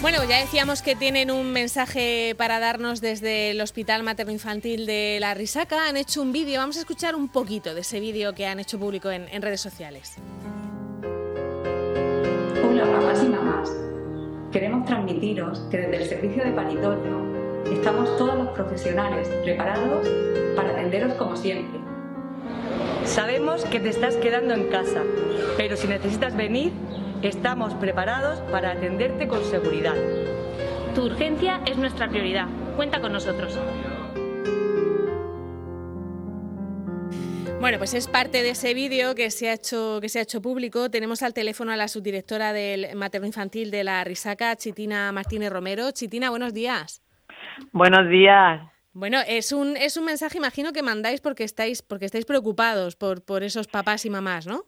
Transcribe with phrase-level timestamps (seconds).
[0.00, 5.18] Bueno, ya decíamos que tienen un mensaje para darnos desde el Hospital Materno Infantil de
[5.20, 5.88] La Risaca.
[5.88, 8.78] Han hecho un vídeo, vamos a escuchar un poquito de ese vídeo que han hecho
[8.78, 10.14] público en, en redes sociales.
[12.64, 13.72] Hola papás y mamás.
[14.52, 20.08] Queremos transmitiros que desde el servicio de paritorio estamos todos los profesionales preparados
[20.54, 21.80] para atenderos como siempre.
[23.04, 25.02] Sabemos que te estás quedando en casa,
[25.56, 26.72] pero si necesitas venir,
[27.22, 29.94] estamos preparados para atenderte con seguridad.
[30.94, 32.46] Tu urgencia es nuestra prioridad.
[32.76, 33.58] Cuenta con nosotros.
[37.60, 40.40] Bueno, pues es parte de ese vídeo que se ha hecho que se ha hecho
[40.40, 40.90] público.
[40.90, 45.90] Tenemos al teléfono a la subdirectora del materno infantil de la Risaca, Chitina Martínez Romero.
[45.90, 47.02] Chitina, buenos días.
[47.72, 48.62] Buenos días.
[48.92, 53.24] Bueno, es un es un mensaje, imagino que mandáis porque estáis porque estáis preocupados por
[53.24, 54.64] por esos papás y mamás, ¿no?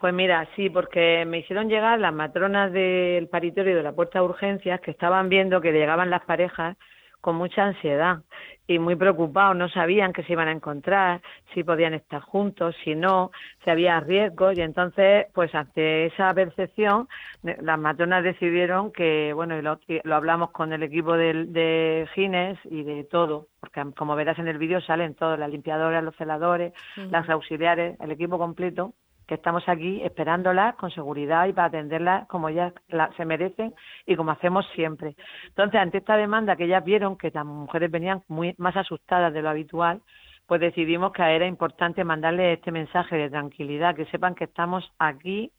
[0.00, 4.24] Pues mira, sí, porque me hicieron llegar las matronas del paritorio de la puerta de
[4.24, 6.78] urgencias que estaban viendo que llegaban las parejas
[7.20, 8.20] con mucha ansiedad
[8.66, 11.20] y muy preocupados, no sabían que se iban a encontrar,
[11.52, 13.30] si podían estar juntos, si no,
[13.62, 17.06] si había riesgos y entonces, pues ante esa percepción,
[17.42, 22.58] las matronas decidieron que, bueno, y lo, lo hablamos con el equipo de, de, Gines
[22.64, 26.72] y de todo, porque como verás en el vídeo salen todos, las limpiadoras, los celadores,
[26.96, 27.10] uh -huh.
[27.10, 28.94] las auxiliares, el equipo completo,
[29.30, 33.72] que estamos aquí esperándolas con seguridad y para atenderlas como ellas la, se merecen
[34.04, 35.14] y como hacemos siempre.
[35.46, 39.40] Entonces, ante esta demanda que ellas vieron que las mujeres venían muy más asustadas de
[39.40, 40.02] lo habitual,
[40.48, 45.52] pues decidimos que era importante mandarles este mensaje de tranquilidad, que sepan que estamos aquí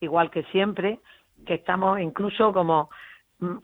[0.00, 0.98] igual que siempre,
[1.44, 2.88] que estamos incluso como,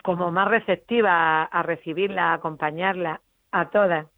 [0.02, 4.08] como más receptivas a, a recibirla, a acompañarla a todas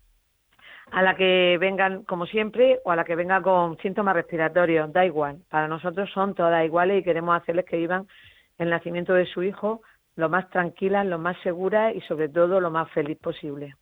[0.91, 5.05] a la que vengan como siempre o a la que venga con síntomas respiratorios, da
[5.05, 5.39] igual.
[5.51, 8.07] Para nosotros son todas iguales y queremos hacerles que vivan
[8.59, 9.83] el nacimiento de su hijo
[10.17, 13.77] lo más tranquilas, lo más seguras y sobre todo lo más feliz posible.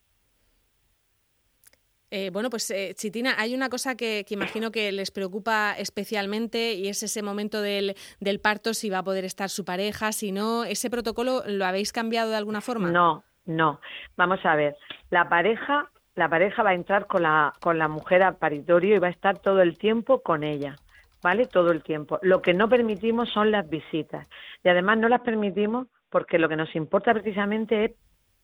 [2.10, 6.74] Eh, bueno, pues eh, Chitina, hay una cosa que, que, imagino que les preocupa especialmente
[6.74, 10.30] y es ese momento del, del parto, si va a poder estar su pareja, si
[10.30, 12.90] no, ¿ese protocolo lo habéis cambiado de alguna forma?
[12.90, 13.80] No, no.
[14.16, 14.76] Vamos a ver,
[15.10, 18.98] la pareja la pareja va a entrar con la, con la mujer al paritorio y
[18.98, 20.76] va a estar todo el tiempo con ella,
[21.22, 21.46] ¿vale?
[21.46, 22.18] Todo el tiempo.
[22.22, 24.28] Lo que no permitimos son las visitas.
[24.62, 27.90] Y además no las permitimos porque lo que nos importa precisamente es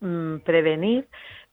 [0.01, 1.07] mmm, prevenir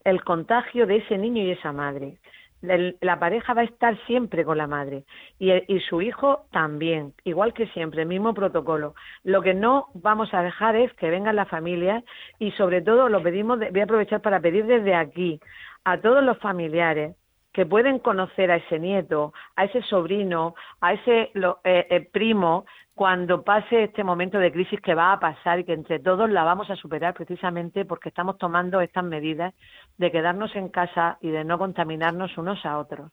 [0.04, 2.18] el contagio de ese niño y esa madre.
[2.60, 5.04] El, la pareja va a estar siempre con la madre
[5.38, 8.96] y, y, su hijo también, igual que siempre, el mismo protocolo.
[9.22, 12.02] Lo que no vamos a dejar es que vengan las familias
[12.40, 15.40] y sobre todo lo pedimos, de, voy a aprovechar para pedir desde aquí
[15.84, 17.16] a todos los familiares
[17.52, 22.66] que pueden conocer a ese nieto, a ese sobrino, a ese lo, eh, eh, primo,
[22.94, 26.44] cuando pase este momento de crisis que va a pasar y que entre todos la
[26.44, 29.54] vamos a superar precisamente porque estamos tomando estas medidas
[29.96, 33.10] de quedarnos en casa y de no contaminarnos unos a otros.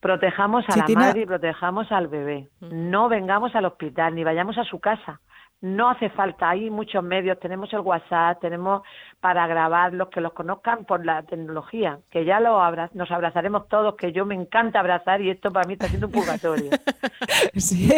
[0.00, 2.48] Protejamos a la madre y protejamos al bebé.
[2.60, 5.20] No vengamos al hospital ni vayamos a su casa
[5.60, 8.82] no hace falta, hay muchos medios, tenemos el WhatsApp, tenemos
[9.20, 13.68] para grabar los que los conozcan por la tecnología, que ya lo abra nos abrazaremos
[13.68, 16.70] todos, que yo me encanta abrazar y esto para mí está siendo un purgatorio.
[17.56, 17.90] sí,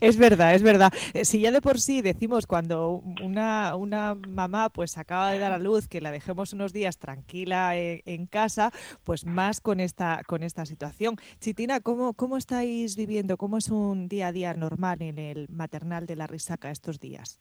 [0.00, 0.92] es verdad, es verdad.
[1.14, 5.52] Eh, Si ya de por sí decimos cuando una, una mamá pues acaba de dar
[5.52, 8.70] a luz que la dejemos unos días tranquila en, en casa,
[9.04, 11.16] pues más con esta, con esta situación.
[11.40, 13.36] Chitina, ¿cómo, ¿cómo estáis viviendo?
[13.36, 17.40] ¿Cómo es un día a día normal en el maternal de la Risaca días?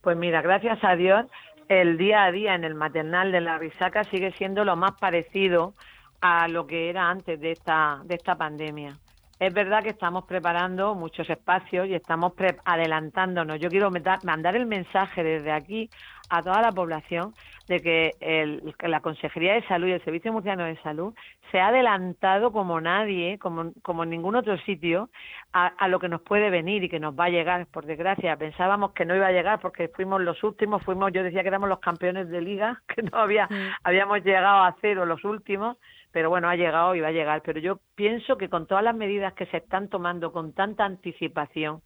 [0.00, 1.26] Pues mira, gracias a Dios,
[1.68, 5.74] el día a día en el maternal de la Risaca sigue siendo lo más parecido
[6.20, 8.96] a lo que era antes de esta, de esta pandemia.
[9.38, 12.32] Es verdad que estamos preparando muchos espacios y estamos
[12.64, 13.60] adelantándonos.
[13.60, 13.90] Yo quiero
[14.24, 15.90] mandar el mensaje desde aquí
[16.28, 17.34] a toda la población
[17.68, 21.14] de que, el, que la Consejería de Salud y el Servicio Murciano de Salud
[21.50, 25.10] se ha adelantado como nadie, como, como en ningún otro sitio,
[25.52, 28.36] a, a, lo que nos puede venir y que nos va a llegar, por desgracia.
[28.36, 31.68] Pensábamos que no iba a llegar porque fuimos los últimos, fuimos, yo decía que éramos
[31.68, 33.48] los campeones de liga, que no había,
[33.82, 35.76] habíamos llegado a cero los últimos,
[36.10, 37.42] pero bueno, ha llegado y va a llegar.
[37.44, 41.82] Pero yo pienso que con todas las medidas que se están tomando con tanta anticipación,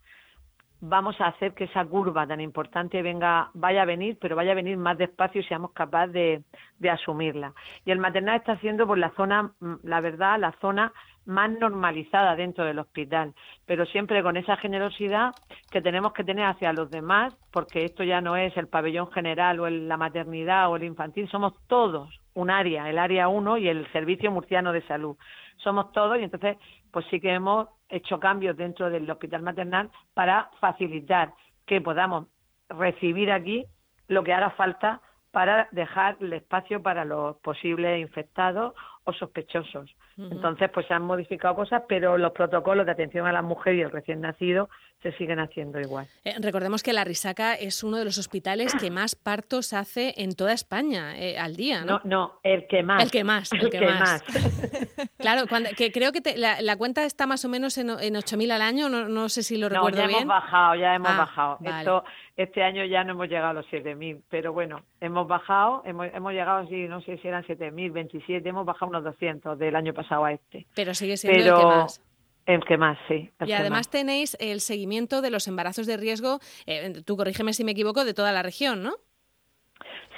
[0.85, 4.55] vamos a hacer que esa curva tan importante venga, vaya a venir, pero vaya a
[4.55, 6.43] venir más despacio y seamos capaces de,
[6.79, 7.53] de asumirla.
[7.85, 9.53] Y el maternal está siendo por la zona,
[9.83, 10.91] la verdad, la zona
[11.25, 13.33] más normalizada dentro del hospital,
[13.65, 15.31] pero siempre con esa generosidad
[15.71, 19.61] que tenemos que tener hacia los demás, porque esto ya no es el pabellón general
[19.61, 23.69] o el, la maternidad o el infantil, somos todos un área, el área 1 y
[23.69, 25.15] el Servicio Murciano de Salud.
[25.57, 26.57] Somos todos y entonces
[26.91, 31.33] pues sí que hemos hecho cambios dentro del hospital maternal para facilitar
[31.65, 32.27] que podamos
[32.69, 33.65] recibir aquí
[34.07, 35.01] lo que haga falta
[35.31, 38.73] para dejar el espacio para los posibles infectados
[39.03, 39.95] o sospechosos.
[40.17, 43.81] Entonces, pues se han modificado cosas, pero los protocolos de atención a la mujer y
[43.81, 44.69] el recién nacido
[45.03, 46.07] se siguen haciendo igual.
[46.23, 50.33] Eh, recordemos que la Risaca es uno de los hospitales que más partos hace en
[50.33, 51.93] toda España eh, al día, ¿no?
[51.93, 52.01] ¿no?
[52.05, 53.03] No, el que más.
[53.03, 54.23] El que más, el, que, más.
[55.17, 58.61] claro, cuando, que creo que la, cuenta está más o menos en, en 8.000 al
[58.61, 60.21] año, no, no, sé si lo recuerdo ya bien.
[60.21, 61.57] hemos bajado, ya hemos ah, bajado.
[61.63, 62.03] Esto,
[62.35, 66.33] este año ya no hemos llegado a los 7.000, pero bueno, hemos bajado, hemos, hemos
[66.33, 70.25] llegado, así, no sé si eran 7.000, 27, hemos bajado unos 200 del año pasado
[70.25, 70.65] a este.
[70.75, 72.01] Pero sigue siendo el que más.
[72.45, 73.31] El que más, sí.
[73.45, 77.71] Y además tenéis el seguimiento de los embarazos de riesgo, eh, tú corrígeme si me
[77.71, 78.95] equivoco, de toda la región, ¿no?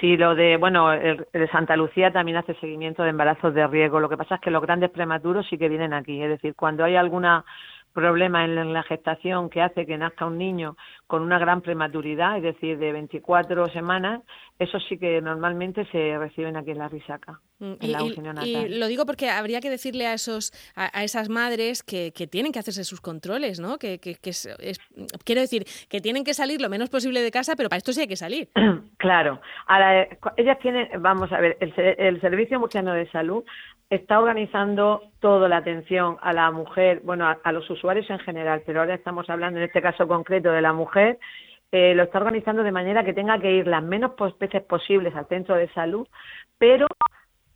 [0.02, 4.00] Sí, lo de, bueno, el, de Santa Lucía también hace seguimiento de embarazos de riesgo.
[4.00, 6.22] Lo que pasa es que los grandes prematuros sí que vienen aquí.
[6.22, 7.46] Es decir, cuando hay alguna
[7.96, 10.78] problema en la gestación que hace que nazca un niño
[11.08, 14.22] con una gran prematuridad, es decir, de 24 semanas,
[14.58, 18.88] eso sí que normalmente se reciben aquí en la risaca, mm, en la y, lo
[18.88, 22.84] digo porque habría que decirle a esos a, esas madres que, que, tienen que hacerse
[22.84, 23.78] sus controles, ¿no?
[23.78, 24.48] Que, que, es,
[25.24, 28.02] quiero decir que tienen que salir lo menos posible de casa, pero para esto sí
[28.02, 28.50] hay que salir.
[28.98, 29.40] Claro.
[29.68, 33.44] Ahora, ellas tienen, vamos a ver, el, el Servicio Murciano de Salud
[33.90, 38.80] está organizando toda la atención a la mujer, bueno, a, los usuarios en general, pero
[38.80, 41.20] ahora estamos hablando en este caso concreto de la mujer,
[41.72, 45.28] eh, lo está organizando de manera que tenga que ir las menos veces posibles al
[45.28, 46.08] centro de salud,
[46.58, 46.88] pero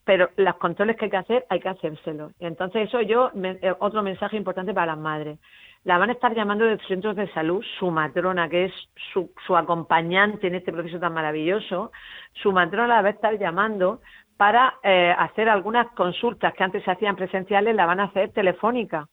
[0.10, 2.34] pero los controles que hay que hacer hay que hacérselos.
[2.40, 5.38] Y entonces eso yo, eh, otro mensaje importante para las madres.
[5.84, 8.74] La van a estar llamando de centros de salud su matrona, que es
[9.14, 11.92] su, su acompañante en este proceso tan maravilloso.
[12.34, 14.02] Su matrona la va a estar llamando
[14.36, 19.08] para eh, hacer algunas consultas que antes se hacían presenciales, la van a hacer telefónica.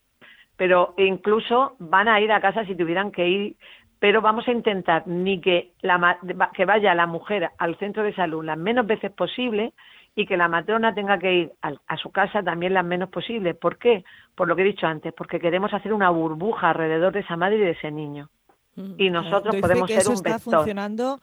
[0.57, 3.57] Pero incluso van a ir a casa si tuvieran que ir,
[3.99, 6.19] pero vamos a intentar ni que, la,
[6.55, 9.73] que vaya la mujer al centro de salud las menos veces posible
[10.15, 13.55] y que la matrona tenga que ir a, su casa también las menos posible.
[13.55, 14.03] ¿Por qué?
[14.35, 17.57] Por lo que he dicho antes, porque queremos hacer una burbuja alrededor de esa madre
[17.57, 18.31] y de ese niño.
[18.77, 20.41] Mm, y nosotros podemos ser un vector.
[20.41, 21.21] funcionando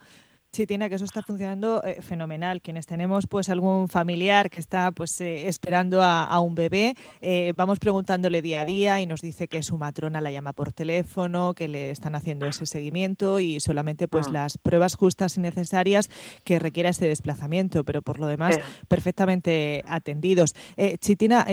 [0.54, 2.62] Sí, tiene que eso está funcionando eh, fenomenal.
[2.62, 7.80] Quienes tenemos pues algún familiar que está pues eh, esperando a, un bebé, eh, vamos
[7.80, 11.66] preguntándole día a día y nos dice que su matrona la llama por teléfono, que
[11.66, 14.30] le están haciendo ese seguimiento y solamente pues ah.
[14.30, 16.08] las pruebas justas y necesarias
[16.44, 20.54] que requiera ese desplazamiento, pero por lo demás perfectamente atendidos.
[21.00, 21.46] Chitina,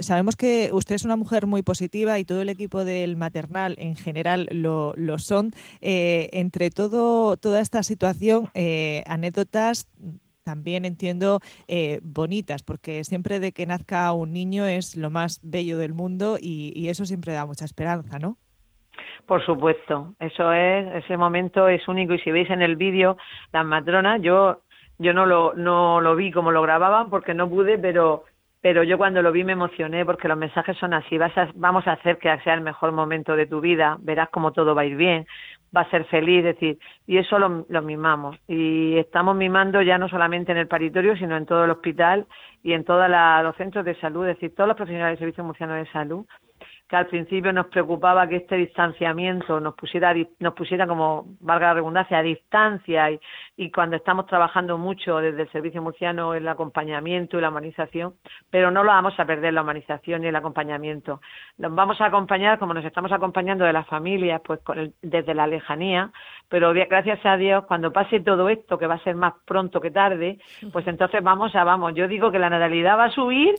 [0.00, 3.96] sabemos que usted es una mujer muy positiva y todo el equipo del maternal en
[3.96, 5.54] general lo, lo son.
[5.80, 9.88] entre todo toda esta situación eh, anécdotas
[10.44, 15.78] también entiendo eh, bonitas, porque siempre de que nazca un niño es lo más bello
[15.78, 18.36] del mundo y, eso siempre da mucha esperanza, ¿no?
[19.26, 23.16] Por supuesto, eso es, ese momento es único y si veis en el vídeo
[23.52, 24.60] las matronas, yo
[24.98, 28.24] yo no lo no lo vi como lo grababan porque no pude, pero
[28.60, 31.92] pero yo cuando lo vi me emocioné porque los mensajes son así, vas vamos a
[31.92, 34.96] hacer que sea el mejor momento de tu vida, verás cómo todo va a ir
[34.96, 35.26] bien,
[35.74, 38.36] va a ser feliz, es decir, y eso lo, lo, mimamos.
[38.48, 42.26] Y estamos mimando ya no solamente en el paritorio, sino en todo el hospital
[42.62, 45.74] y en todos los centros de salud, es decir, todos los profesionales del Servicio Murciano
[45.74, 46.26] de Salud,
[46.88, 51.74] que al principio nos preocupaba que este distanciamiento nos pusiera, nos pusiera como, valga la
[51.74, 53.20] redundancia, a distancia y,
[53.56, 58.14] y cuando estamos trabajando mucho desde el Servicio Murciano el acompañamiento y la humanización,
[58.50, 61.20] pero no lo vamos a perder la humanización y el acompañamiento.
[61.56, 64.60] Nos vamos a acompañar como nos estamos acompañando de las familias, pues
[65.00, 66.10] desde la lejanía,
[66.48, 69.90] pero gracias a Dios, cuando pase todo esto, que va a ser más pronto que
[69.90, 70.38] tarde,
[70.72, 73.54] pues entonces vamos a, vamos, yo digo que la natalidad va a subir,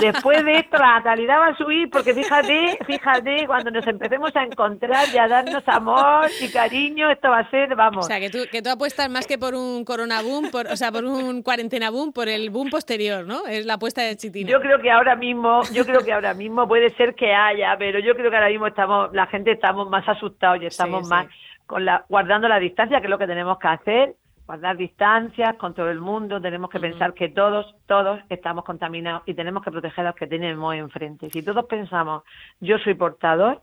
[0.00, 4.42] después de esto la natalidad va a subir, porque fíjate, fíjate, cuando nos empecemos a
[4.44, 8.06] encontrar y a darnos amor y cariño, esto va a ser, vamos.
[8.06, 10.76] O sea, que tú, que tú apuestas más que por un corona boom, por, o
[10.76, 13.46] sea, por un cuarentena boom, por el boom posterior, ¿no?
[13.46, 14.50] Es la apuesta de Chitina.
[14.50, 17.98] Yo creo que ahora mismo, yo creo que ahora mismo puede ser que haya, pero
[17.98, 21.26] yo creo que ahora mismo estamos, la gente estamos más asustados y estamos más
[21.66, 24.14] con la, guardando la distancia, que es lo que tenemos que hacer,
[24.52, 29.32] guardar distancias con todo el mundo, tenemos que pensar que todos, todos estamos contaminados y
[29.32, 31.30] tenemos que proteger a los que tenemos enfrente.
[31.30, 32.22] Si todos pensamos,
[32.60, 33.62] yo soy portador,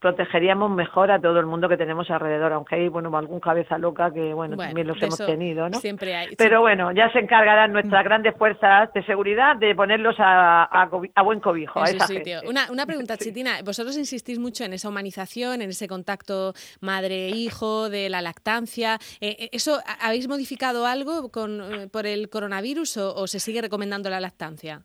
[0.00, 4.12] protegeríamos mejor a todo el mundo que tenemos alrededor, aunque hay bueno algún cabeza loca
[4.12, 5.78] que bueno, también los hemos tenido, ¿no?
[5.78, 6.36] Siempre hay.
[6.36, 8.06] Pero bueno, ya se encargarán nuestras mm.
[8.06, 11.80] grandes fuerzas de seguridad de ponerlos a, a, buen cobijo.
[11.80, 12.06] a esa
[12.46, 18.08] Una, una pregunta, Chitina, vosotros insistís mucho en esa humanización, en ese contacto madre-hijo, de
[18.08, 18.98] la lactancia.
[19.20, 24.10] Eh, eh, ¿Eso habéis modificado algo con, eh, por el coronavirus o se sigue recomendando
[24.10, 24.82] la lactancia?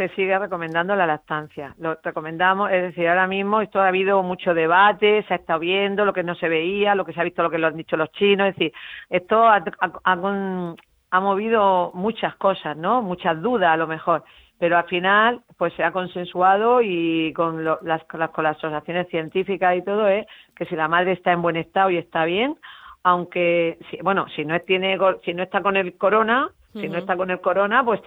[0.00, 1.74] Se sigue recomendando la lactancia.
[1.78, 6.06] Lo recomendamos, es decir, ahora mismo esto ha habido mucho debate, se ha estado viendo
[6.06, 7.98] lo que no se veía, lo que se ha visto, lo que lo han dicho
[7.98, 8.72] los chinos, es decir,
[9.10, 9.62] esto ha,
[10.02, 13.02] ha movido muchas cosas, ¿no?
[13.02, 14.24] Muchas dudas a lo mejor
[14.58, 19.82] pero al final pues se ha consensuado y con, las, con las asociaciones científicas y
[19.82, 22.58] todo es que si la madre está en buen estado y está bien,
[23.02, 27.30] aunque bueno, si no tiene si no está con el corona, si no está con
[27.30, 28.00] el corona, pues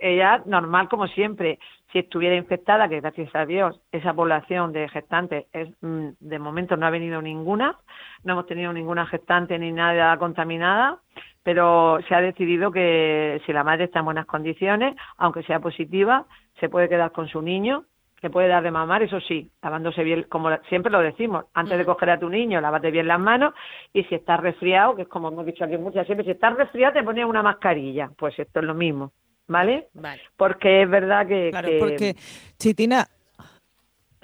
[0.00, 1.58] ella normal como siempre.
[1.92, 6.76] Si estuviera infectada, que gracias a Dios esa población de gestantes es mm, de momento
[6.76, 7.78] no ha venido ninguna,
[8.24, 10.98] no hemos tenido ninguna gestante ni nada contaminada,
[11.42, 16.26] pero se ha decidido que si la madre está en buenas condiciones, aunque sea positiva,
[16.60, 17.84] se puede quedar con su niño,
[18.22, 21.84] que puede dar de mamar, eso sí, lavándose bien, como siempre lo decimos, antes de
[21.84, 23.52] coger a tu niño, lávate bien las manos
[23.92, 26.94] y si estás resfriado, que es como hemos dicho aquí muchas siempre, si estás resfriado
[26.94, 29.12] te pones una mascarilla, pues esto es lo mismo,
[29.48, 29.88] ¿vale?
[29.94, 30.22] vale.
[30.36, 31.50] Porque es verdad que...
[31.50, 32.14] Claro, porque,
[32.58, 33.08] Chitina...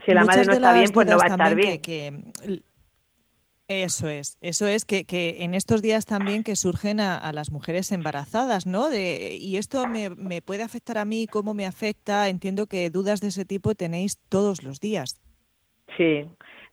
[0.07, 1.83] Si la madre no está bien, pues no va a estar bien.
[1.83, 2.62] que
[3.69, 7.93] eso es, eso es que, que, en estos días también que surgen a, las mujeres
[7.93, 8.89] embarazadas, ¿no?
[8.89, 12.29] De, y esto me, me, puede afectar a mí, ¿cómo me afecta?
[12.29, 15.21] Entiendo que dudas de ese tipo tenéis todos los días.
[15.99, 16.25] Sí,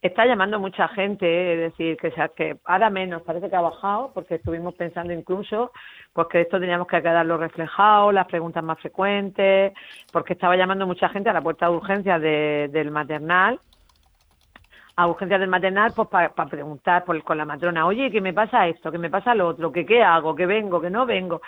[0.01, 4.35] está llamando mucha gente, es decir, que, que ahora menos, parece que ha bajado, porque
[4.35, 5.71] estuvimos pensando incluso
[6.13, 9.73] pues que esto teníamos que quedarlo reflejado, las preguntas más frecuentes,
[10.13, 13.59] porque estaba llamando mucha gente a la puerta de urgencia del maternal
[14.95, 18.67] a urgencias del maternal pues para preguntar por, con la matrona, oye, ¿qué me pasa
[18.67, 18.91] esto?
[18.91, 19.71] ¿Qué me pasa lo otro?
[19.71, 20.35] ¿Qué, qué hago?
[20.35, 20.79] ¿Qué vengo?
[20.79, 21.41] ¿Qué no vengo?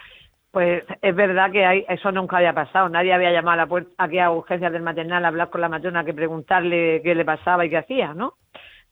[0.52, 2.90] Pues es verdad que hay, eso nunca había pasado.
[2.90, 5.70] Nadie había llamado a la puerta, aquí a urgencias del maternal a hablar con la
[5.70, 8.34] matrona que preguntarle qué le pasaba y qué hacía, ¿no?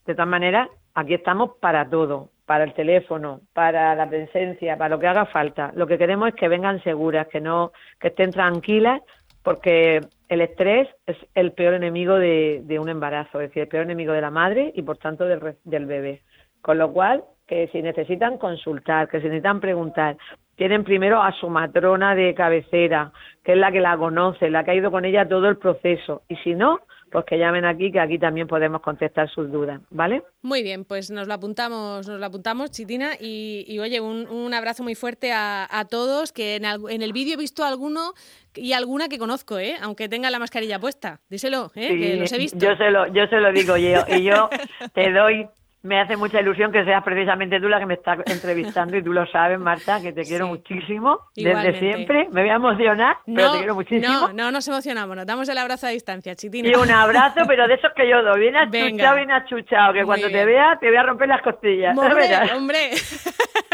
[0.05, 4.99] De todas maneras, aquí estamos para todo, para el teléfono, para la presencia, para lo
[4.99, 5.71] que haga falta.
[5.75, 9.01] Lo que queremos es que vengan seguras, que no, que estén tranquilas,
[9.45, 14.11] porque el estrés es el peor enemigo de, un embarazo, es decir, el peor enemigo
[14.11, 16.23] de la madre y por tanto del, del bebé.
[16.63, 20.17] Con lo cual, que si necesitan consultar, que si necesitan preguntar,
[20.55, 23.11] tienen primero a su matrona de cabecera,
[23.43, 26.23] que es la que la conoce, la que ha ido con ella todo el proceso.
[26.27, 26.79] Y si no,
[27.15, 30.21] pues que llamen aquí, que aquí también podemos contestar sus dudas, ¿vale?
[30.41, 34.95] Muy bien, pues nos lo apuntamos, nos lo apuntamos, Chitina, y, oye, un, abrazo muy
[34.95, 38.11] fuerte a, todos, que en, el vídeo he visto alguno
[38.53, 39.75] y alguna que conozco, ¿eh?
[39.81, 41.21] aunque tenga la mascarilla puesta.
[41.29, 41.97] Díselo, ¿eh?
[41.97, 42.57] que los he visto.
[42.57, 44.49] Yo se lo, yo se lo digo yo, y yo
[44.93, 45.47] te doy
[45.85, 49.13] me hace mucha ilusión que seas precisamente tú la que me está entrevistando y tú
[49.13, 52.27] lo sabes, Marta, que te quiero muchísimo desde siempre.
[52.31, 54.07] Me voy a emocionar, pero te quiero muchísimo.
[54.11, 56.69] No, no nos emocionamos, nos damos el abrazo a distancia, Chitina.
[56.69, 60.27] Y un abrazo, pero de esos que yo doy, bien achuchado, bien achuchado, que cuando
[60.27, 61.95] te vea te voy a romper las costillas.
[61.95, 62.89] Hombre, hombre.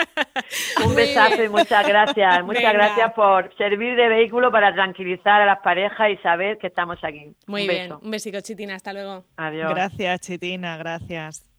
[0.86, 2.44] un besazo y muchas gracias.
[2.52, 6.98] Muchas gracias por servir de vehículo para tranquilizar a las parejas y saber que estamos
[7.04, 7.34] aquí.
[7.48, 9.24] Muy bien, un besito, Chitina, hasta luego.
[9.38, 9.74] Adiós.
[9.74, 11.51] Gracias, Chitina, gracias.